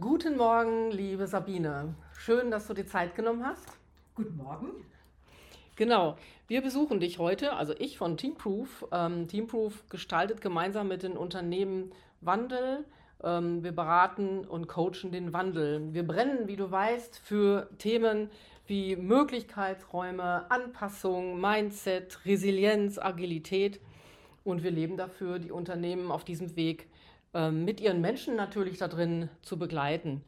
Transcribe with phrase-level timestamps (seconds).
[0.00, 1.94] Guten Morgen, liebe Sabine.
[2.18, 3.78] Schön, dass du dir Zeit genommen hast.
[4.16, 4.70] Guten Morgen.
[5.76, 6.16] Genau,
[6.48, 8.88] wir besuchen dich heute, also ich von Teamproof.
[8.90, 12.84] Ähm, Teamproof gestaltet gemeinsam mit den Unternehmen Wandel.
[13.22, 15.94] Ähm, wir beraten und coachen den Wandel.
[15.94, 18.30] Wir brennen, wie du weißt, für Themen
[18.66, 23.78] wie Möglichkeitsräume, Anpassung, Mindset, Resilienz, Agilität.
[24.42, 26.93] Und wir leben dafür, die Unternehmen auf diesem Weg ähm,
[27.34, 30.22] mit ihren Menschen natürlich da drin zu begleiten.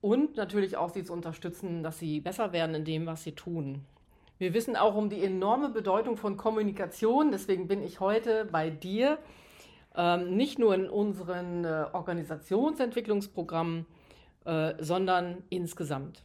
[0.00, 3.86] Und natürlich auch sie zu unterstützen, dass sie besser werden in dem, was sie tun.
[4.38, 7.32] Wir wissen auch um die enorme Bedeutung von Kommunikation.
[7.32, 9.18] Deswegen bin ich heute bei dir,
[9.96, 13.84] ähm, nicht nur in unseren äh, Organisationsentwicklungsprogrammen,
[14.44, 16.22] äh, sondern insgesamt.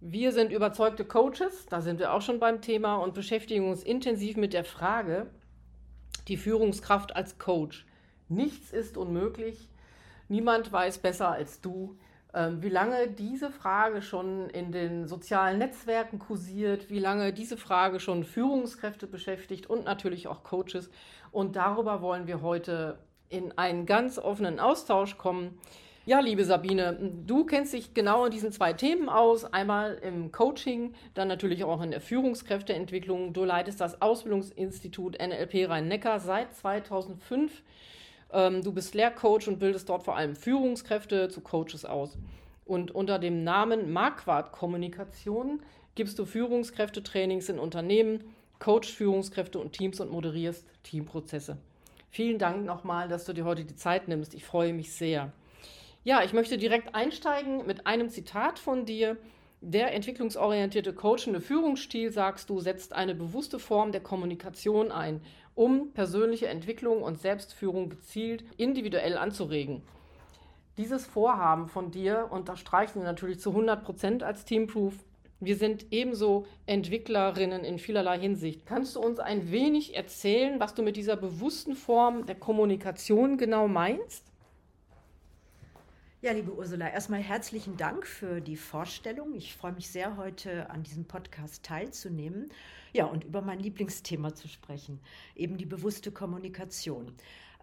[0.00, 4.36] Wir sind überzeugte Coaches, da sind wir auch schon beim Thema und beschäftigen uns intensiv
[4.36, 5.28] mit der Frage,
[6.28, 7.86] die Führungskraft als Coach.
[8.28, 9.68] Nichts ist unmöglich.
[10.28, 11.96] Niemand weiß besser als du,
[12.34, 18.00] ähm, wie lange diese Frage schon in den sozialen Netzwerken kursiert, wie lange diese Frage
[18.00, 20.90] schon Führungskräfte beschäftigt und natürlich auch Coaches.
[21.32, 22.98] Und darüber wollen wir heute
[23.30, 25.58] in einen ganz offenen Austausch kommen.
[26.04, 29.44] Ja, liebe Sabine, du kennst dich genau in diesen zwei Themen aus.
[29.44, 33.34] Einmal im Coaching, dann natürlich auch in der Führungskräfteentwicklung.
[33.34, 37.62] Du leitest das Ausbildungsinstitut NLP Rhein-Neckar seit 2005.
[38.32, 42.16] Ähm, du bist Lehrcoach und bildest dort vor allem Führungskräfte zu Coaches aus.
[42.64, 45.60] Und unter dem Namen Marquardt Kommunikation
[45.94, 48.24] gibst du Führungskräftetrainings in Unternehmen,
[48.58, 51.56] coachst Führungskräfte und Teams und moderierst Teamprozesse.
[52.10, 54.34] Vielen Dank nochmal, dass du dir heute die Zeit nimmst.
[54.34, 55.32] Ich freue mich sehr.
[56.04, 59.16] Ja, ich möchte direkt einsteigen mit einem Zitat von dir.
[59.60, 65.20] Der entwicklungsorientierte coachende Führungsstil, sagst du, setzt eine bewusste Form der Kommunikation ein
[65.58, 69.82] um persönliche Entwicklung und Selbstführung gezielt individuell anzuregen.
[70.76, 74.94] Dieses Vorhaben von dir unterstreichen wir natürlich zu 100 Prozent als Teamproof.
[75.40, 78.66] Wir sind ebenso Entwicklerinnen in vielerlei Hinsicht.
[78.66, 83.66] Kannst du uns ein wenig erzählen, was du mit dieser bewussten Form der Kommunikation genau
[83.66, 84.24] meinst?
[86.20, 89.34] Ja, liebe Ursula, erstmal herzlichen Dank für die Vorstellung.
[89.34, 92.50] Ich freue mich sehr, heute an diesem Podcast teilzunehmen.
[92.92, 94.98] Ja, und über mein Lieblingsthema zu sprechen,
[95.36, 97.12] eben die bewusste Kommunikation.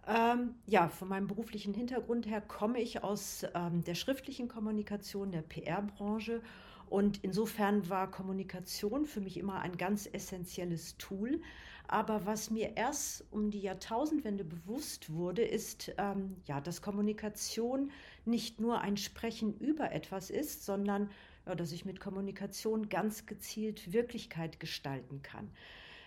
[0.07, 5.41] Ähm, ja, von meinem beruflichen Hintergrund her komme ich aus ähm, der schriftlichen Kommunikation, der
[5.41, 6.41] PR-Branche.
[6.89, 11.41] Und insofern war Kommunikation für mich immer ein ganz essentielles Tool.
[11.87, 17.91] Aber was mir erst um die Jahrtausendwende bewusst wurde, ist, ähm, ja, dass Kommunikation
[18.25, 21.09] nicht nur ein Sprechen über etwas ist, sondern
[21.45, 25.49] ja, dass ich mit Kommunikation ganz gezielt Wirklichkeit gestalten kann.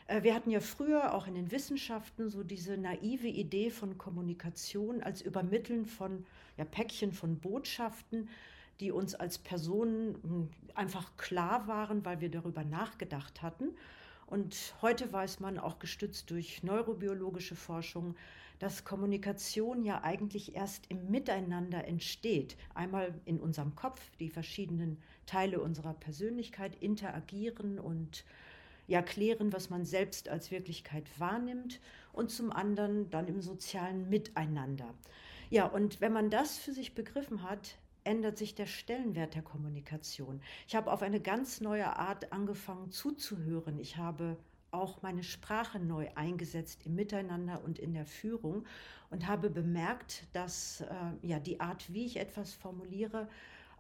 [0.09, 5.03] Äh, wir hatten ja früher auch in den Wissenschaften so diese naive Idee von Kommunikation
[5.03, 8.29] als Übermitteln von ja, Päckchen von Botschaften,
[8.81, 13.77] die uns als Personen hm, einfach klar waren, weil wir darüber nachgedacht hatten.
[14.29, 18.15] Und heute weiß man auch gestützt durch neurobiologische Forschung,
[18.59, 22.57] dass Kommunikation ja eigentlich erst im Miteinander entsteht.
[22.75, 28.25] Einmal in unserem Kopf, die verschiedenen Teile unserer Persönlichkeit interagieren und
[28.87, 31.81] ja klären, was man selbst als Wirklichkeit wahrnimmt
[32.13, 34.93] und zum anderen dann im sozialen Miteinander.
[35.49, 40.41] Ja, und wenn man das für sich begriffen hat, ändert sich der Stellenwert der Kommunikation.
[40.67, 43.79] Ich habe auf eine ganz neue Art angefangen zuzuhören.
[43.79, 44.39] Ich habe
[44.71, 48.65] auch meine Sprache neu eingesetzt im Miteinander und in der Führung
[49.11, 50.87] und habe bemerkt, dass äh,
[51.21, 53.29] ja die Art, wie ich etwas formuliere,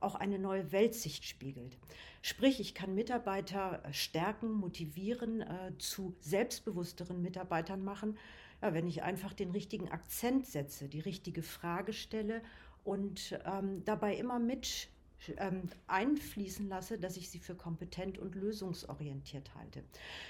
[0.00, 1.78] auch eine neue Weltsicht spiegelt.
[2.20, 8.18] Sprich, ich kann Mitarbeiter äh, stärken, motivieren, äh, zu selbstbewussteren Mitarbeitern machen,
[8.60, 12.42] ja, wenn ich einfach den richtigen Akzent setze, die richtige Frage stelle
[12.88, 14.88] und ähm, dabei immer mit
[15.36, 19.84] ähm, einfließen lasse, dass ich sie für kompetent und lösungsorientiert halte.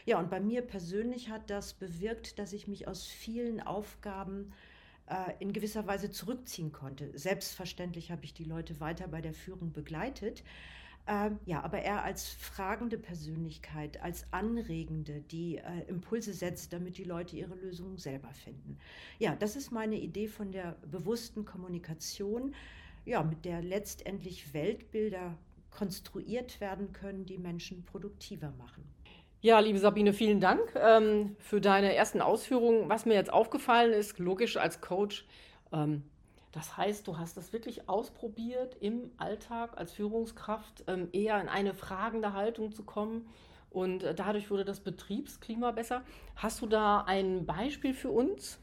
[0.07, 4.53] Ja, und bei mir persönlich hat das bewirkt, dass ich mich aus vielen Aufgaben
[5.07, 7.17] äh, in gewisser Weise zurückziehen konnte.
[7.17, 10.43] Selbstverständlich habe ich die Leute weiter bei der Führung begleitet.
[11.09, 17.05] Äh, ja, aber eher als fragende Persönlichkeit, als anregende, die äh, Impulse setzt, damit die
[17.05, 18.77] Leute ihre Lösungen selber finden.
[19.19, 22.55] Ja, das ist meine Idee von der bewussten Kommunikation,
[23.07, 25.39] ja, mit der letztendlich Weltbilder
[25.71, 28.85] konstruiert werden können, die Menschen produktiver machen.
[29.41, 32.91] Ja, liebe Sabine, vielen Dank ähm, für deine ersten Ausführungen.
[32.91, 35.27] Was mir jetzt aufgefallen ist, logisch als Coach,
[35.73, 36.03] ähm,
[36.53, 41.75] das heißt, du hast das wirklich ausprobiert im Alltag als Führungskraft, ähm, eher in eine
[41.75, 43.29] fragende Haltung zu kommen
[43.71, 46.03] und äh, dadurch wurde das Betriebsklima besser.
[46.37, 48.59] Hast du da ein Beispiel für uns?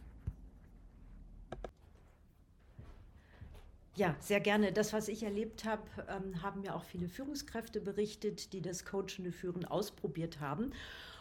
[3.96, 4.74] Ja, sehr gerne.
[4.74, 9.32] Das, was ich erlebt habe, ähm, haben mir auch viele Führungskräfte berichtet, die das coachende
[9.32, 10.74] Führen ausprobiert haben.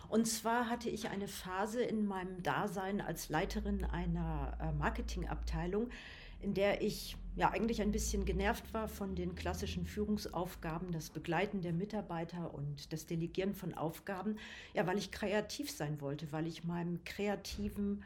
[0.08, 5.90] Und zwar hatte ich eine Phase in meinem Dasein als Leiterin einer äh, Marketingabteilung,
[6.44, 11.62] in der ich ja eigentlich ein bisschen genervt war von den klassischen Führungsaufgaben, das Begleiten
[11.62, 14.36] der Mitarbeiter und das Delegieren von Aufgaben,
[14.72, 18.04] ja, weil ich kreativ sein wollte, weil ich meinem kreativen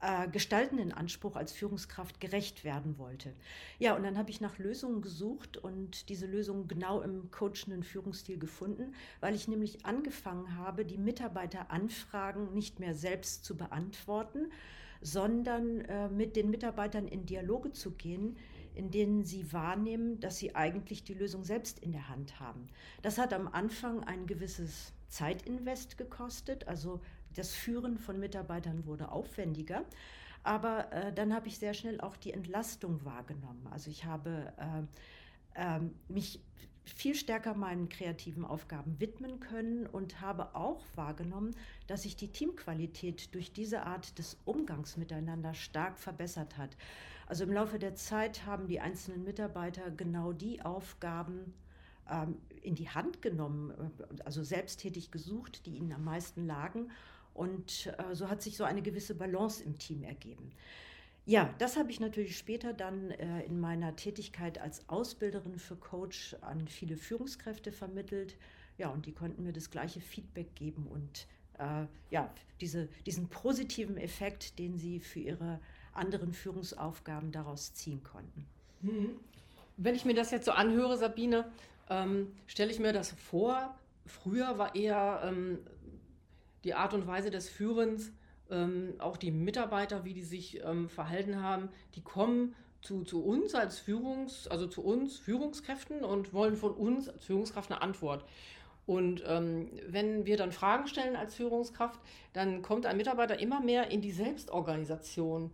[0.00, 3.32] äh, gestaltenden Anspruch als Führungskraft gerecht werden wollte.
[3.78, 8.38] Ja, und dann habe ich nach Lösungen gesucht und diese Lösung genau im coachenden Führungsstil
[8.38, 14.52] gefunden, weil ich nämlich angefangen habe, die Mitarbeiteranfragen nicht mehr selbst zu beantworten,
[15.00, 18.36] sondern äh, mit den Mitarbeitern in Dialoge zu gehen,
[18.74, 22.68] in denen sie wahrnehmen, dass sie eigentlich die Lösung selbst in der Hand haben.
[23.02, 27.00] Das hat am Anfang ein gewisses Zeitinvest gekostet, also
[27.34, 29.84] das Führen von Mitarbeitern wurde aufwendiger.
[30.42, 33.66] Aber äh, dann habe ich sehr schnell auch die Entlastung wahrgenommen.
[33.70, 34.52] Also ich habe
[35.56, 36.40] äh, äh, mich
[36.90, 41.54] viel stärker meinen kreativen Aufgaben widmen können und habe auch wahrgenommen,
[41.86, 46.76] dass sich die Teamqualität durch diese Art des Umgangs miteinander stark verbessert hat.
[47.26, 51.52] Also im Laufe der Zeit haben die einzelnen Mitarbeiter genau die Aufgaben
[52.10, 56.90] ähm, in die Hand genommen, äh, also selbsttätig gesucht, die ihnen am meisten lagen.
[57.34, 60.52] Und äh, so hat sich so eine gewisse Balance im Team ergeben.
[61.28, 66.34] Ja, das habe ich natürlich später dann äh, in meiner Tätigkeit als Ausbilderin für Coach
[66.40, 68.38] an viele Führungskräfte vermittelt.
[68.78, 71.26] Ja, und die konnten mir das gleiche Feedback geben und
[71.58, 72.32] äh, ja,
[72.62, 75.60] diese, diesen positiven Effekt, den sie für ihre
[75.92, 78.46] anderen Führungsaufgaben daraus ziehen konnten.
[78.80, 79.10] Mhm.
[79.76, 81.52] Wenn ich mir das jetzt so anhöre, Sabine,
[81.90, 83.78] ähm, stelle ich mir das vor.
[84.06, 85.58] Früher war eher ähm,
[86.64, 88.12] die Art und Weise des Führens,
[88.50, 93.54] ähm, auch die Mitarbeiter, wie die sich ähm, verhalten haben, die kommen zu, zu uns
[93.54, 98.24] als Führungs-, also zu uns Führungskräften und wollen von uns als Führungskraft eine Antwort.
[98.86, 102.00] Und ähm, wenn wir dann Fragen stellen als Führungskraft,
[102.32, 105.50] dann kommt ein Mitarbeiter immer mehr in die Selbstorganisation.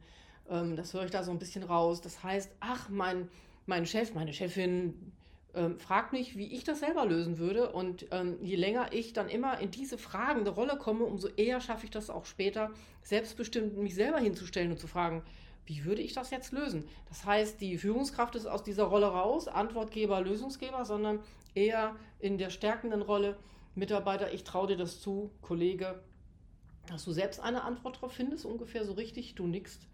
[0.49, 2.01] Ähm, das höre ich da so ein bisschen raus.
[2.01, 3.29] Das heißt, ach, mein,
[3.67, 5.13] mein Chef, meine Chefin
[5.55, 7.73] ähm, fragt mich, wie ich das selber lösen würde.
[7.73, 11.85] Und ähm, je länger ich dann immer in diese fragende Rolle komme, umso eher schaffe
[11.85, 12.71] ich das auch später,
[13.03, 15.23] selbstbestimmt mich selber hinzustellen und zu fragen,
[15.67, 16.85] wie würde ich das jetzt lösen?
[17.09, 21.21] Das heißt, die Führungskraft ist aus dieser Rolle raus, Antwortgeber, Lösungsgeber, sondern
[21.55, 23.37] eher in der stärkenden Rolle,
[23.75, 26.03] Mitarbeiter, ich traue dir das zu, Kollege,
[26.87, 29.89] dass du selbst eine Antwort darauf findest, ungefähr so richtig, du nickst.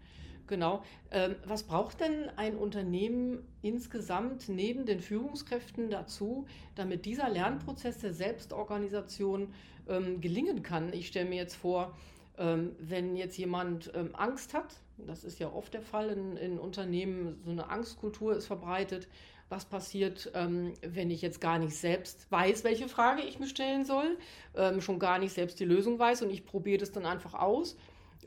[0.47, 0.83] Genau.
[1.11, 6.45] Ähm, was braucht denn ein Unternehmen insgesamt neben den Führungskräften dazu,
[6.75, 9.53] damit dieser Lernprozess der Selbstorganisation
[9.87, 10.91] ähm, gelingen kann?
[10.93, 11.95] Ich stelle mir jetzt vor,
[12.37, 16.59] ähm, wenn jetzt jemand ähm, Angst hat, das ist ja oft der Fall in, in
[16.59, 19.07] Unternehmen, so eine Angstkultur ist verbreitet.
[19.49, 23.83] Was passiert, ähm, wenn ich jetzt gar nicht selbst weiß, welche Frage ich mir stellen
[23.83, 24.17] soll,
[24.55, 27.75] ähm, schon gar nicht selbst die Lösung weiß und ich probiere das dann einfach aus?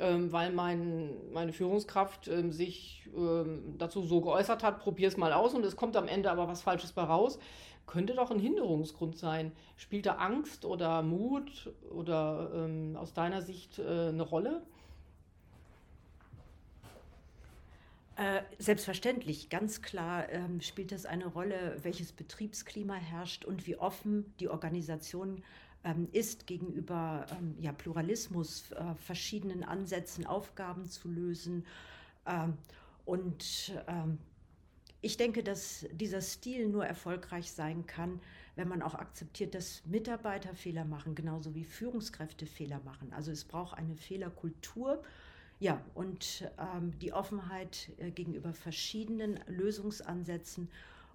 [0.01, 5.33] Ähm, weil mein, meine Führungskraft ähm, sich ähm, dazu so geäußert hat, probier es mal
[5.33, 7.39] aus und es kommt am Ende aber was Falsches bei raus,
[7.87, 9.53] könnte doch ein Hinderungsgrund sein.
[9.77, 14.63] Spielt da Angst oder Mut oder ähm, aus deiner Sicht äh, eine Rolle?
[18.17, 24.33] Äh, selbstverständlich, ganz klar ähm, spielt das eine Rolle, welches Betriebsklima herrscht und wie offen
[24.39, 25.43] die Organisation
[25.85, 31.65] ähm, ist, gegenüber ähm, ja, Pluralismus, äh, verschiedenen Ansätzen, Aufgaben zu lösen.
[32.27, 32.55] Ähm,
[33.05, 34.19] und ähm,
[35.01, 38.21] ich denke, dass dieser Stil nur erfolgreich sein kann,
[38.57, 43.13] wenn man auch akzeptiert, dass Mitarbeiter Fehler machen, genauso wie Führungskräfte Fehler machen.
[43.13, 45.03] Also es braucht eine Fehlerkultur.
[45.61, 50.69] Ja, und ähm, die Offenheit äh, gegenüber verschiedenen Lösungsansätzen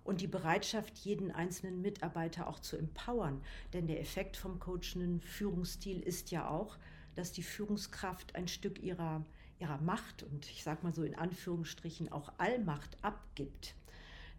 [0.10, 3.44] und die Bereitschaft, jeden einzelnen Mitarbeiter auch zu empowern.
[3.74, 6.80] Denn der Effekt vom coachenden Führungsstil ist ja auch,
[7.14, 9.24] dass die Führungskraft ein Stück ihrer,
[9.60, 13.76] ihrer Macht und ich sage mal so in Anführungsstrichen auch Allmacht abgibt.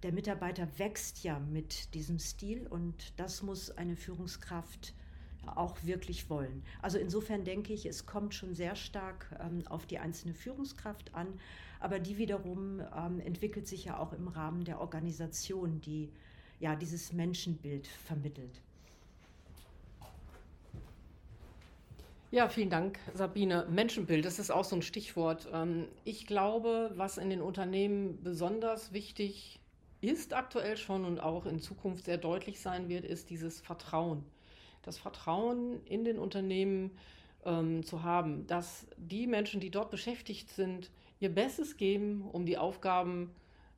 [0.03, 4.93] Der Mitarbeiter wächst ja mit diesem Stil und das muss eine Führungskraft
[5.47, 6.65] auch wirklich wollen.
[6.83, 11.39] Also insofern denke ich, es kommt schon sehr stark ähm, auf die einzelne Führungskraft an,
[11.81, 16.11] aber die wiederum ähm, entwickelt sich ja auch im Rahmen der Organisation, die
[16.61, 18.61] ja dieses Menschenbild vermittelt.
[22.33, 23.67] Ja, vielen Dank, Sabine.
[23.69, 25.49] Menschenbild, das ist auch so ein Stichwort.
[25.53, 29.59] Ähm, ich glaube, was in den Unternehmen besonders wichtig
[30.01, 34.25] ist aktuell schon und auch in Zukunft sehr deutlich sein wird, ist dieses Vertrauen.
[34.83, 36.93] Das Vertrauen in den Unternehmen
[37.45, 42.59] ähm, zu haben, dass die Menschen, die dort beschäftigt sind, ihr Bestes geben, um die
[42.59, 43.31] Aufgaben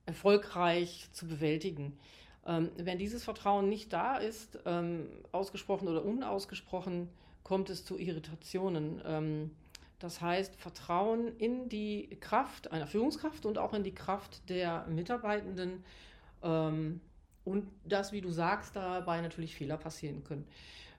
[0.07, 1.99] erfolgreich zu bewältigen.
[2.47, 7.09] Ähm, wenn dieses Vertrauen nicht da ist, ähm, ausgesprochen oder unausgesprochen,
[7.45, 9.03] kommt es zu Irritationen.
[9.05, 9.51] Ähm,
[9.99, 15.85] das heißt, Vertrauen in die Kraft einer Führungskraft und auch in die Kraft der Mitarbeitenden
[16.43, 17.01] ähm,
[17.45, 20.47] und dass, wie du sagst, dabei natürlich Fehler passieren können.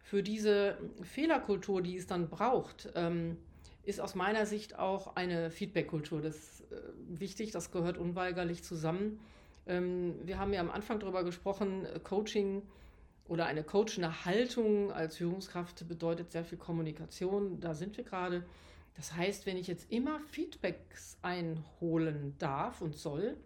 [0.03, 3.37] Für diese Fehlerkultur, die es dann braucht, ähm,
[3.83, 6.21] ist aus meiner Sicht auch eine Feedback-Kultur.
[6.21, 6.75] Das äh,
[7.07, 9.19] wichtig, das gehört unweigerlich zusammen.
[9.67, 12.63] Ähm, wir haben ja am Anfang darüber gesprochen, äh, Coaching
[13.27, 17.59] oder eine coachende Haltung als Führungskraft bedeutet sehr viel Kommunikation.
[17.59, 18.45] Da sind wir gerade.
[18.95, 23.37] Das heißt, wenn ich jetzt immer Feedbacks einholen darf und soll,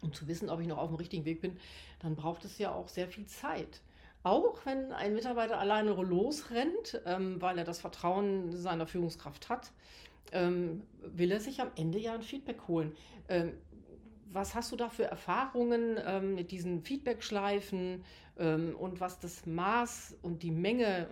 [0.00, 1.58] um zu wissen, ob ich noch auf dem richtigen Weg bin,
[2.00, 3.82] dann braucht es ja auch sehr viel Zeit.
[4.24, 9.70] Auch wenn ein Mitarbeiter alleine losrennt, ähm, weil er das Vertrauen seiner Führungskraft hat,
[10.32, 12.96] ähm, will er sich am Ende ja ein Feedback holen.
[13.28, 13.52] Ähm,
[14.32, 18.02] was hast du da für Erfahrungen ähm, mit diesen Feedback-Schleifen
[18.38, 21.08] ähm, und was das Maß und die Menge,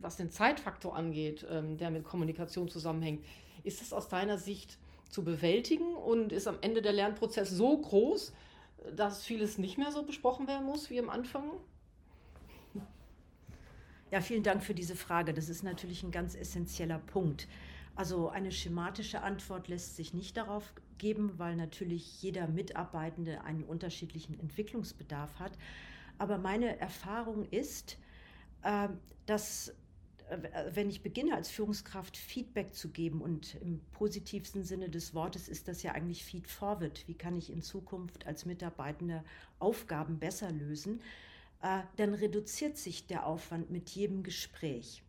[0.00, 3.24] was den Zeitfaktor angeht, ähm, der mit Kommunikation zusammenhängt?
[3.62, 4.78] Ist das aus deiner Sicht
[5.08, 8.34] zu bewältigen und ist am Ende der Lernprozess so groß,
[8.96, 11.52] dass vieles nicht mehr so besprochen werden muss wie am Anfang?
[14.12, 15.34] Ja, vielen Dank für diese Frage.
[15.34, 17.48] Das ist natürlich ein ganz essentieller Punkt.
[17.96, 24.38] Also eine schematische Antwort lässt sich nicht darauf geben, weil natürlich jeder Mitarbeitende einen unterschiedlichen
[24.38, 25.52] Entwicklungsbedarf hat.
[26.18, 27.98] Aber meine Erfahrung ist,
[28.62, 29.74] ähm, dass
[30.28, 30.38] äh,
[30.72, 35.66] wenn ich beginne als Führungskraft Feedback zu geben und im positivsten Sinne des Wortes ist
[35.66, 39.24] das ja eigentlich Feed Forward, wie kann ich in Zukunft als Mitarbeitende
[39.58, 41.00] Aufgaben besser lösen,
[41.60, 45.02] dann reduziert sich der Aufwand mit jedem Gespräch.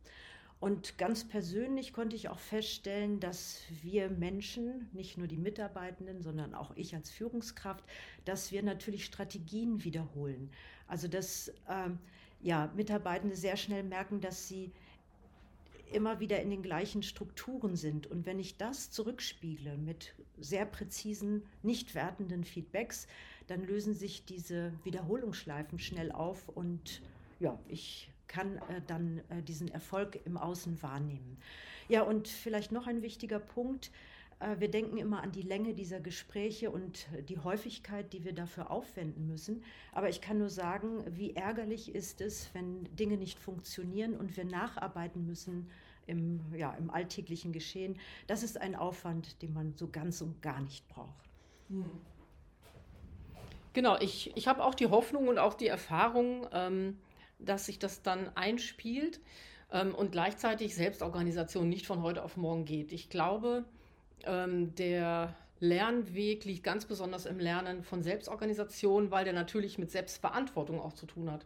[0.60, 6.56] Und ganz persönlich konnte ich auch feststellen, dass wir Menschen, nicht nur die Mitarbeitenden, sondern
[6.56, 7.84] auch ich als Führungskraft,
[8.26, 10.50] dass wir natürlich Strategien wiederholen.
[10.88, 11.90] Also dass äh,
[12.42, 14.72] ja, Mitarbeitende sehr schnell merken, dass sie
[15.92, 18.08] immer wieder in den gleichen Strukturen sind.
[18.08, 23.08] Und wenn ich das zurückspiegle mit sehr präzisen, nicht wertenden Feedbacks,
[23.48, 27.02] dann lösen sich diese Wiederholungsschleifen schnell auf und
[27.40, 31.38] ja, ich kann äh, dann äh, diesen Erfolg im Außen wahrnehmen.
[31.88, 33.92] Ja, und vielleicht noch ein wichtiger Punkt.
[34.40, 38.70] Äh, wir denken immer an die Länge dieser Gespräche und die Häufigkeit, die wir dafür
[38.70, 39.64] aufwenden müssen.
[39.94, 44.46] Aber ich kann nur sagen, wie ärgerlich ist es, wenn Dinge nicht funktionieren und wir
[44.46, 45.70] nacharbeiten müssen
[46.06, 47.98] im, ja, im alltäglichen Geschehen.
[48.28, 51.30] Das ist ein Aufwand, den man so ganz und gar nicht braucht.
[51.70, 51.86] Hm.
[53.78, 56.98] Genau, ich, ich habe auch die Hoffnung und auch die Erfahrung, ähm,
[57.38, 59.20] dass sich das dann einspielt
[59.72, 62.92] ähm, und gleichzeitig Selbstorganisation nicht von heute auf morgen geht.
[62.92, 63.66] Ich glaube,
[64.26, 70.82] ähm, der Lernweg liegt ganz besonders im Lernen von Selbstorganisation, weil der natürlich mit Selbstverantwortung
[70.82, 71.46] auch zu tun hat.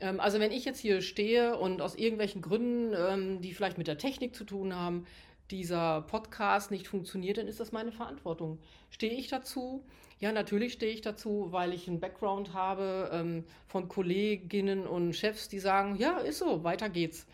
[0.00, 3.86] Ähm, also wenn ich jetzt hier stehe und aus irgendwelchen Gründen, ähm, die vielleicht mit
[3.86, 5.04] der Technik zu tun haben,
[5.50, 8.60] dieser Podcast nicht funktioniert, dann ist das meine Verantwortung.
[8.88, 9.84] Stehe ich dazu?
[10.20, 15.48] Ja, natürlich stehe ich dazu, weil ich einen Background habe ähm, von Kolleginnen und Chefs,
[15.48, 17.26] die sagen, ja, ist so, weiter geht's.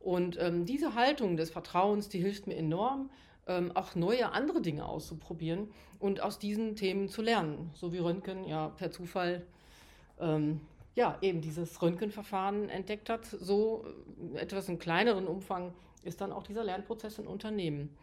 [0.00, 3.10] Und ähm, diese Haltung des Vertrauens, die hilft mir enorm,
[3.46, 5.68] ähm, auch neue andere Dinge auszuprobieren
[6.00, 7.70] und aus diesen Themen zu lernen.
[7.74, 9.46] So wie Röntgen ja per Zufall
[10.20, 10.60] ähm,
[10.96, 13.24] ja eben dieses Röntgenverfahren entdeckt hat.
[13.24, 13.84] So
[14.34, 15.72] äh, etwas im kleineren Umfang
[16.02, 17.96] ist dann auch dieser Lernprozess in Unternehmen.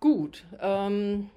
[0.00, 0.44] Gut.
[0.60, 1.30] Ähm,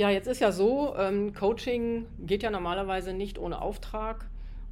[0.00, 4.30] ja, jetzt ist ja so, ähm, Coaching geht ja normalerweise nicht ohne Auftrag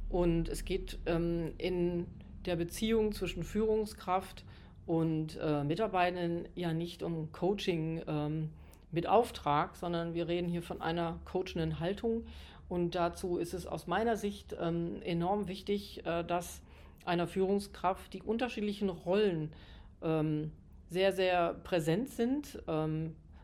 [0.09, 2.07] und es geht ähm, in
[2.45, 4.43] der Beziehung zwischen Führungskraft
[4.87, 8.49] und äh, Mitarbeitenden ja nicht um Coaching ähm,
[8.91, 12.25] mit Auftrag, sondern wir reden hier von einer coachenden Haltung.
[12.67, 16.63] Und dazu ist es aus meiner Sicht ähm, enorm wichtig, äh, dass
[17.05, 19.53] einer Führungskraft die unterschiedlichen Rollen
[20.01, 20.51] ähm,
[20.89, 22.63] sehr, sehr präsent sind.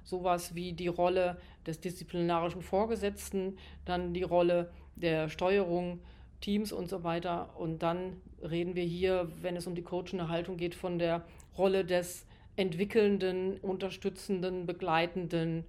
[0.05, 5.99] Sowas wie die Rolle des disziplinarischen Vorgesetzten, dann die Rolle der Steuerung,
[6.39, 7.49] Teams und so weiter.
[7.57, 11.25] Und dann reden wir hier, wenn es um die coachende Haltung geht, von der
[11.57, 15.65] Rolle des entwickelnden, unterstützenden, begleitenden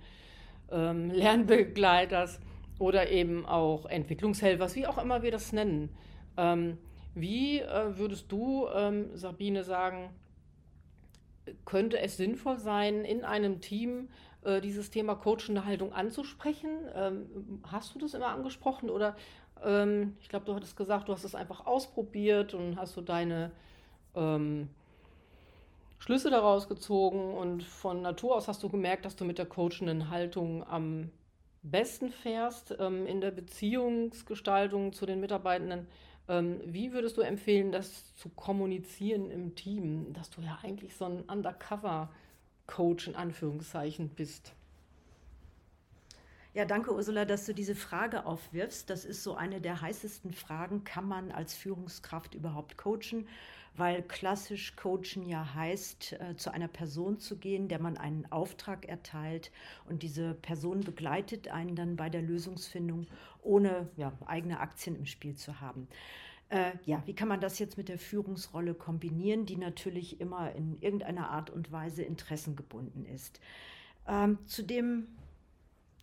[0.70, 2.40] ähm, Lernbegleiters
[2.78, 5.88] oder eben auch Entwicklungshelfers, wie auch immer wir das nennen.
[6.36, 6.78] Ähm,
[7.14, 10.10] wie äh, würdest du, ähm, Sabine, sagen,
[11.64, 14.08] könnte es sinnvoll sein, in einem Team
[14.42, 16.70] äh, dieses Thema coachende Haltung anzusprechen?
[16.94, 19.16] Ähm, hast du das immer angesprochen oder
[19.64, 23.52] ähm, ich glaube, du hattest gesagt, du hast es einfach ausprobiert und hast so deine
[24.14, 24.68] ähm,
[25.98, 30.10] Schlüsse daraus gezogen und von Natur aus hast du gemerkt, dass du mit der coachenden
[30.10, 31.10] Haltung am
[31.62, 35.88] besten fährst ähm, in der Beziehungsgestaltung zu den Mitarbeitenden.
[36.28, 41.04] Ähm, wie würdest du empfehlen, das zu kommunizieren im Team, dass du ja eigentlich so
[41.04, 44.52] ein Undercover-Coach in Anführungszeichen bist?
[46.56, 48.88] Ja, danke Ursula, dass du diese Frage aufwirfst.
[48.88, 50.84] Das ist so eine der heißesten Fragen.
[50.84, 53.28] Kann man als Führungskraft überhaupt coachen?
[53.76, 58.88] Weil klassisch coachen ja heißt, äh, zu einer Person zu gehen, der man einen Auftrag
[58.88, 59.52] erteilt
[59.84, 63.06] und diese Person begleitet einen dann bei der Lösungsfindung,
[63.42, 65.88] ohne ja, eigene Aktien im Spiel zu haben.
[66.48, 70.80] Äh, ja, wie kann man das jetzt mit der Führungsrolle kombinieren, die natürlich immer in
[70.80, 73.40] irgendeiner Art und Weise interessengebunden ist?
[74.08, 75.08] Ähm, zu dem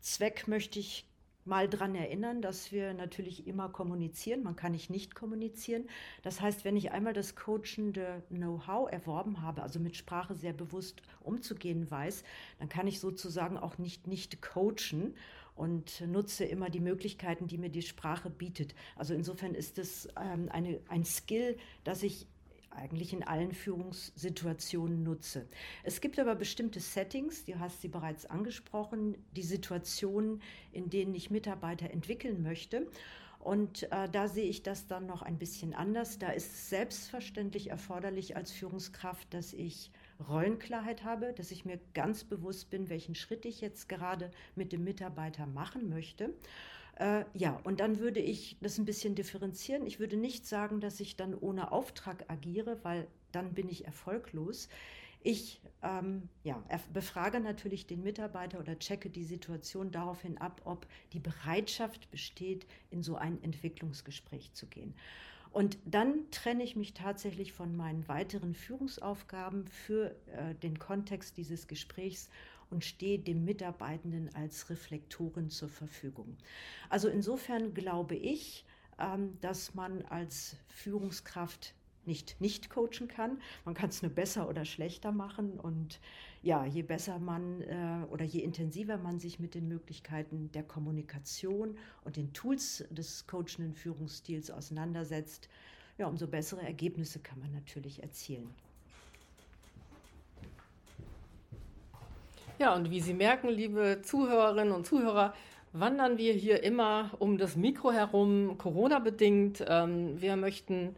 [0.03, 1.07] Zweck möchte ich
[1.45, 4.43] mal daran erinnern, dass wir natürlich immer kommunizieren.
[4.43, 5.87] Man kann nicht nicht kommunizieren.
[6.21, 11.01] Das heißt, wenn ich einmal das coachende Know-how erworben habe, also mit Sprache sehr bewusst
[11.21, 12.23] umzugehen weiß,
[12.59, 15.15] dann kann ich sozusagen auch nicht nicht coachen
[15.55, 18.75] und nutze immer die Möglichkeiten, die mir die Sprache bietet.
[18.95, 22.27] Also insofern ist es ähm, eine, ein Skill, das ich
[22.75, 25.47] eigentlich in allen Führungssituationen nutze.
[25.83, 31.31] Es gibt aber bestimmte Settings, du hast sie bereits angesprochen, die Situationen, in denen ich
[31.31, 32.87] Mitarbeiter entwickeln möchte.
[33.39, 36.17] Und äh, da sehe ich das dann noch ein bisschen anders.
[36.17, 39.91] Da ist es selbstverständlich erforderlich als Führungskraft, dass ich
[40.29, 44.85] Rollenklarheit habe, dass ich mir ganz bewusst bin, welchen Schritt ich jetzt gerade mit dem
[44.85, 46.33] Mitarbeiter machen möchte.
[46.95, 49.85] Äh, ja, und dann würde ich das ein bisschen differenzieren.
[49.85, 54.69] Ich würde nicht sagen, dass ich dann ohne Auftrag agiere, weil dann bin ich erfolglos.
[55.21, 61.19] Ich ähm, ja, befrage natürlich den Mitarbeiter oder checke die Situation daraufhin ab, ob die
[61.19, 64.93] Bereitschaft besteht, in so ein Entwicklungsgespräch zu gehen.
[65.51, 71.67] Und dann trenne ich mich tatsächlich von meinen weiteren Führungsaufgaben für äh, den Kontext dieses
[71.67, 72.29] Gesprächs
[72.73, 76.35] und stehe dem Mitarbeitenden als Reflektorin zur Verfügung.
[76.89, 78.65] Also insofern glaube ich,
[78.99, 83.39] ähm, dass man als Führungskraft nicht nicht coachen kann.
[83.65, 85.59] Man kann es nur besser oder schlechter machen.
[85.59, 85.99] Und
[86.41, 91.77] ja, je besser man äh, oder je intensiver man sich mit den Möglichkeiten der Kommunikation
[92.03, 95.47] und den Tools des coachenden Führungsstils auseinandersetzt,
[95.97, 98.49] ja, umso bessere Ergebnisse kann man natürlich erzielen.
[102.63, 105.33] Ja, und wie Sie merken, liebe Zuhörerinnen und Zuhörer,
[105.73, 109.65] wandern wir hier immer um das Mikro herum, Corona-bedingt.
[109.67, 110.95] Ähm, wir möchten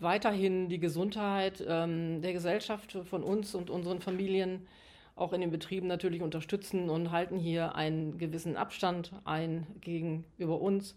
[0.00, 4.66] weiterhin die Gesundheit ähm, der Gesellschaft von uns und unseren Familien
[5.14, 10.96] auch in den Betrieben natürlich unterstützen und halten hier einen gewissen Abstand ein gegenüber uns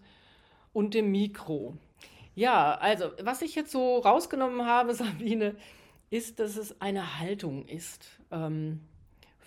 [0.73, 1.77] und dem Mikro.
[2.33, 5.55] Ja, also was ich jetzt so rausgenommen habe, Sabine,
[6.09, 8.19] ist, dass es eine Haltung ist.
[8.31, 8.81] Ähm,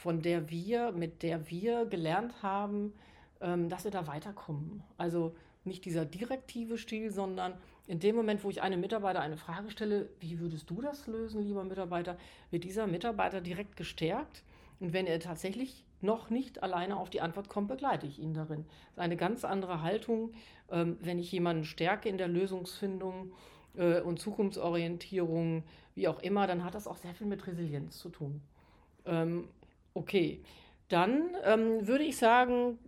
[0.04, 2.92] von der wir, mit der wir gelernt haben,
[3.40, 4.82] ähm, dass wir da weiterkommen.
[4.98, 7.54] Also nicht dieser direktive Stil, sondern
[7.86, 11.40] in dem Moment, wo ich einem Mitarbeiter eine Frage stelle, wie würdest du das lösen,
[11.40, 12.18] lieber Mitarbeiter,
[12.50, 14.42] wird dieser Mitarbeiter direkt gestärkt.
[14.78, 18.66] Und wenn er tatsächlich noch nicht alleine auf die Antwort kommt, begleite ich ihn darin.
[18.66, 20.34] Das ist eine ganz andere Haltung,
[20.70, 23.32] ähm, wenn ich jemanden stärke in der Lösungsfindung
[23.78, 25.64] äh, und Zukunftsorientierung,
[25.94, 28.42] wie auch immer, dann hat das auch sehr viel mit Resilienz zu tun.
[29.94, 30.42] Okay,
[30.88, 32.78] dann ähm, würde ich sagen,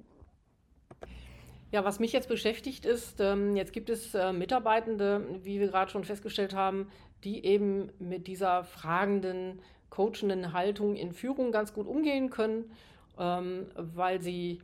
[1.71, 5.91] ja, was mich jetzt beschäftigt ist, ähm, jetzt gibt es äh, Mitarbeitende, wie wir gerade
[5.91, 6.89] schon festgestellt haben,
[7.23, 12.73] die eben mit dieser fragenden, coachenden Haltung in Führung ganz gut umgehen können,
[13.19, 14.61] ähm, weil sie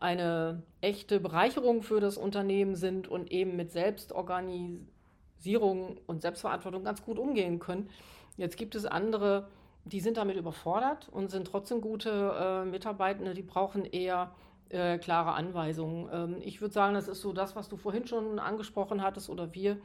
[0.00, 7.18] eine echte Bereicherung für das Unternehmen sind und eben mit Selbstorganisierung und Selbstverantwortung ganz gut
[7.18, 7.88] umgehen können.
[8.36, 9.48] Jetzt gibt es andere,
[9.84, 14.32] die sind damit überfordert und sind trotzdem gute äh, Mitarbeitende, die brauchen eher
[14.70, 16.08] äh, klare Anweisungen.
[16.12, 19.54] Ähm, ich würde sagen, das ist so das, was du vorhin schon angesprochen hattest oder
[19.54, 19.78] wir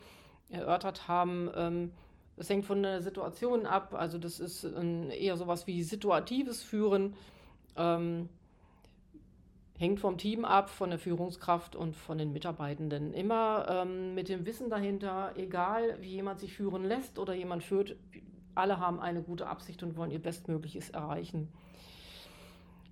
[0.49, 1.49] erörtert haben.
[1.55, 1.91] Ähm,
[2.37, 3.93] das hängt von der Situation ab.
[3.93, 7.15] Also das ist ein, eher sowas wie situatives Führen.
[7.75, 8.29] Ähm,
[9.77, 13.13] hängt vom Team ab, von der Führungskraft und von den Mitarbeitenden.
[13.13, 17.95] Immer ähm, mit dem Wissen dahinter, egal wie jemand sich führen lässt oder jemand führt,
[18.59, 21.49] alle haben eine gute Absicht und wollen ihr Bestmögliches erreichen.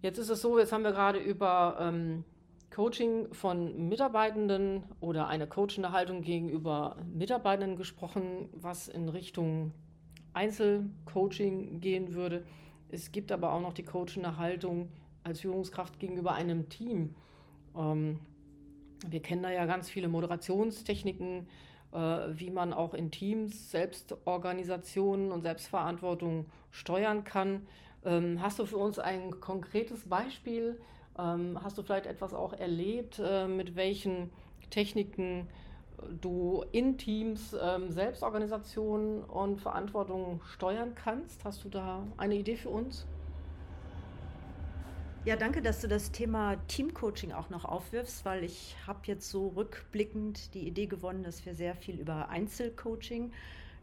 [0.02, 2.24] Jetzt ist es so, jetzt haben wir gerade über ähm,
[2.70, 9.74] Coaching von Mitarbeitenden oder eine coachende Haltung gegenüber Mitarbeitenden gesprochen, was in Richtung
[10.34, 12.46] Einzelcoaching gehen würde.
[12.90, 14.90] Es gibt aber auch noch die coachende Haltung
[15.24, 17.16] als Führungskraft gegenüber einem Team.
[17.76, 18.20] Ähm,
[19.08, 21.48] wir kennen da ja ganz viele Moderationstechniken,
[21.92, 27.66] wie man auch in Teams Selbstorganisation und Selbstverantwortung steuern kann.
[28.06, 30.78] Ähm, hast du für uns ein konkretes Beispiel,
[31.20, 34.30] Ähm, hast du vielleicht etwas auch erlebt, äh, mit welchen
[34.70, 35.50] Techniken
[36.22, 41.44] du in Teams ähm, Selbstorganisation und Verantwortung steuern kannst?
[41.44, 43.08] Hast du da eine Idee für uns?
[45.28, 49.50] Ja, danke, dass du das Thema Teamcoaching auch noch aufwirfst, weil ich habe jetzt so
[49.50, 53.34] rückblickend die Idee gewonnen, dass wir sehr viel über Einzelcoaching,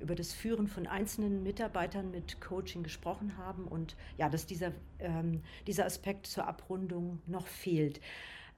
[0.00, 5.42] über das Führen von einzelnen Mitarbeitern mit Coaching gesprochen haben und ja, dass dieser, ähm,
[5.66, 8.00] dieser Aspekt zur Abrundung noch fehlt.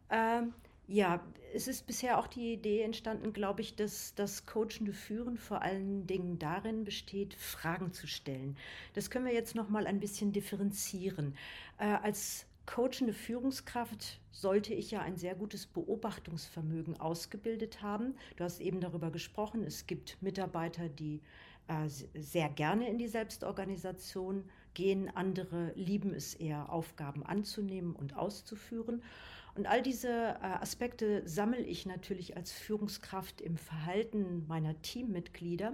[0.09, 0.55] Ähm,
[0.87, 1.21] ja,
[1.55, 6.07] es ist bisher auch die Idee entstanden, glaube ich, dass das coachende Führen vor allen
[6.07, 8.57] Dingen darin besteht, Fragen zu stellen.
[8.95, 11.35] Das können wir jetzt noch mal ein bisschen differenzieren.
[11.79, 18.15] Äh, als coachende Führungskraft sollte ich ja ein sehr gutes Beobachtungsvermögen ausgebildet haben.
[18.37, 21.23] Du hast eben darüber gesprochen, es gibt Mitarbeiter, die
[21.69, 29.03] äh, sehr gerne in die Selbstorganisation gehen, andere lieben es eher, Aufgaben anzunehmen und auszuführen.
[29.55, 35.73] Und all diese äh, Aspekte sammle ich natürlich als Führungskraft im Verhalten meiner Teammitglieder.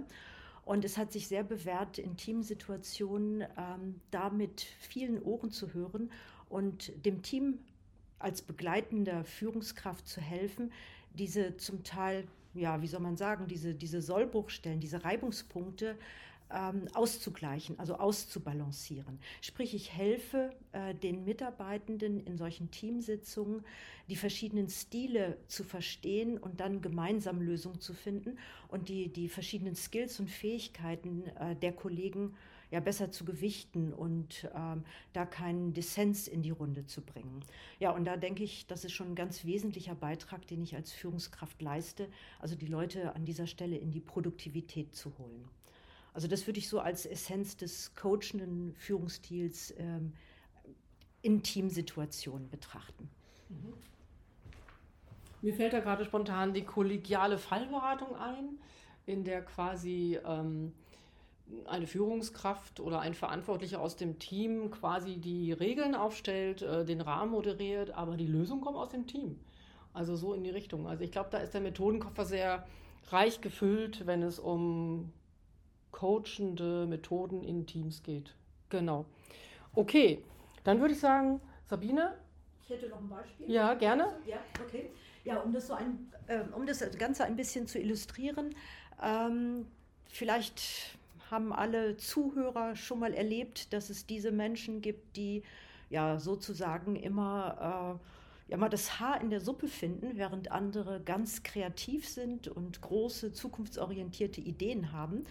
[0.63, 6.09] Und es hat sich sehr bewährt, in Teamsituationen ähm, da mit vielen Ohren zu hören
[6.53, 7.57] und dem Team
[8.19, 10.71] als begleitender Führungskraft zu helfen,
[11.13, 15.97] diese zum Teil, ja, wie soll man sagen, diese, diese Sollbruchstellen, diese Reibungspunkte
[16.51, 19.19] ähm, auszugleichen, also auszubalancieren.
[19.41, 23.65] Sprich, ich helfe äh, den Mitarbeitenden in solchen Teamsitzungen,
[24.07, 28.37] die verschiedenen Stile zu verstehen und dann gemeinsam Lösungen zu finden
[28.67, 33.93] und die, die verschiedenen Skills und Fähigkeiten äh, der Kollegen äh, ja besser zu gewichten
[33.93, 34.83] und ähm,
[35.13, 37.45] da keinen Dissens in die Runde zu bringen.
[37.77, 40.91] Ja, und da denke ich, das ist schon ein ganz wesentlicher Beitrag, den ich als
[40.91, 42.09] Führungskraft leiste,
[42.39, 45.47] also die Leute an dieser Stelle in die Produktivität zu holen.
[46.15, 50.13] Also das würde ich so als Essenz des coachenden Führungsstils ähm,
[51.21, 53.07] in Teamsituationen betrachten.
[53.49, 53.73] Mhm.
[55.43, 58.57] Mir fällt da gerade spontan die kollegiale Fallberatung ein,
[59.05, 60.73] in der quasi ähm,
[61.67, 67.31] eine Führungskraft oder ein Verantwortlicher aus dem Team quasi die Regeln aufstellt, äh, den Rahmen
[67.31, 69.39] moderiert, aber die Lösung kommt aus dem Team.
[69.93, 70.87] Also so in die Richtung.
[70.87, 72.65] Also ich glaube, da ist der Methodenkoffer sehr
[73.09, 75.11] reich gefüllt, wenn es um
[75.91, 78.33] coachende Methoden in Teams geht.
[78.69, 79.05] Genau.
[79.75, 80.23] Okay,
[80.63, 82.15] dann würde ich sagen, Sabine.
[82.63, 83.51] Ich hätte noch ein Beispiel.
[83.51, 84.07] Ja, gerne.
[84.25, 84.89] Ja, okay.
[85.23, 88.55] Ja, um das, so ein, äh, um das Ganze ein bisschen zu illustrieren,
[89.01, 89.67] ähm,
[90.07, 90.97] vielleicht
[91.33, 95.41] haben alle Zuhörer schon mal erlebt, dass es diese Menschen gibt, die
[95.89, 97.99] ja sozusagen immer,
[98.47, 102.81] äh, ja, mal das Haar in der Suppe finden, während andere ganz kreativ sind und
[102.81, 105.23] große zukunftsorientierte Ideen haben.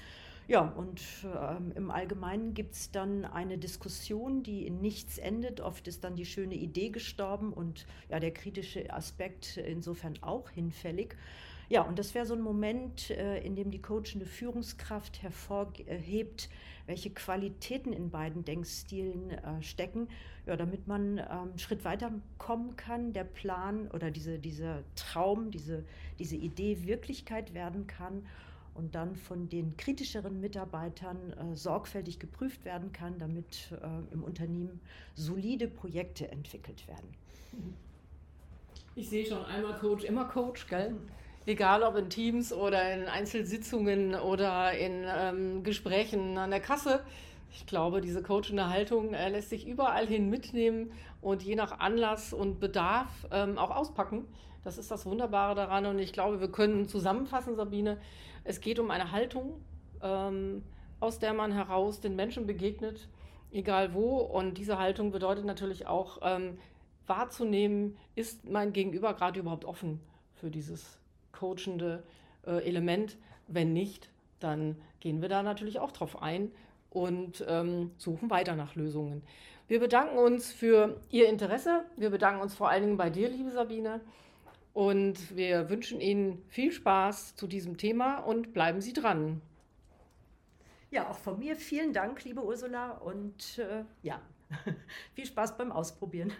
[0.48, 5.60] Ja, und ähm, im Allgemeinen gibt es dann eine Diskussion, die in nichts endet.
[5.60, 11.14] Oft ist dann die schöne Idee gestorben und ja, der kritische Aspekt insofern auch hinfällig.
[11.72, 16.50] Ja, und das wäre so ein Moment, äh, in dem die coachende Führungskraft hervorhebt,
[16.84, 20.08] welche Qualitäten in beiden Denkstilen äh, stecken,
[20.44, 25.50] ja, damit man ähm, einen Schritt weiter kommen kann, der Plan oder diese, dieser Traum,
[25.50, 25.82] diese,
[26.18, 28.26] diese Idee Wirklichkeit werden kann
[28.74, 33.70] und dann von den kritischeren Mitarbeitern äh, sorgfältig geprüft werden kann, damit
[34.10, 34.78] im Unternehmen
[35.14, 37.08] solide Projekte entwickelt werden.
[38.94, 40.96] Ich sehe schon einmal Coach, immer Coach, gell?
[41.44, 47.02] Egal ob in Teams oder in Einzelsitzungen oder in ähm, Gesprächen an der Kasse.
[47.50, 52.32] Ich glaube, diese coachende Haltung äh, lässt sich überall hin mitnehmen und je nach Anlass
[52.32, 54.26] und Bedarf ähm, auch auspacken.
[54.62, 55.84] Das ist das Wunderbare daran.
[55.86, 57.98] Und ich glaube, wir können zusammenfassen, Sabine,
[58.44, 59.60] es geht um eine Haltung,
[60.00, 60.62] ähm,
[61.00, 63.08] aus der man heraus den Menschen begegnet,
[63.50, 64.18] egal wo.
[64.18, 66.58] Und diese Haltung bedeutet natürlich auch ähm,
[67.08, 70.00] wahrzunehmen, ist mein Gegenüber gerade überhaupt offen
[70.34, 71.01] für dieses
[71.32, 72.02] coachende
[72.46, 73.16] äh, Element.
[73.48, 74.08] Wenn nicht,
[74.40, 76.50] dann gehen wir da natürlich auch drauf ein
[76.90, 79.22] und ähm, suchen weiter nach Lösungen.
[79.68, 81.84] Wir bedanken uns für Ihr Interesse.
[81.96, 84.00] Wir bedanken uns vor allen Dingen bei dir, liebe Sabine.
[84.74, 89.40] Und wir wünschen Ihnen viel Spaß zu diesem Thema und bleiben Sie dran.
[90.90, 92.92] Ja, auch von mir vielen Dank, liebe Ursula.
[92.92, 94.20] Und äh, ja,
[95.14, 96.32] viel Spaß beim Ausprobieren.